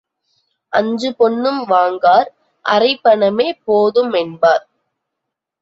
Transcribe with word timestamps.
அஞ்சு 0.73 1.09
பொன்னும் 1.15 1.59
வாங்கார், 1.69 2.29
அரைப்பணமே 2.65 3.47
போது 3.63 4.03
மென்பார். 4.09 4.65